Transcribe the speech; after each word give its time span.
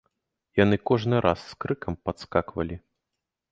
Яны 0.59 0.79
кожны 0.91 1.15
раз 1.27 1.39
з 1.51 1.59
крыкам 1.65 2.01
падскаквалі. 2.09 2.83